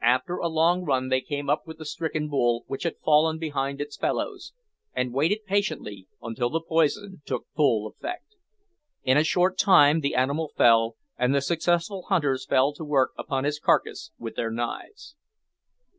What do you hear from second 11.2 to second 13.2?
the successful hunters fell to work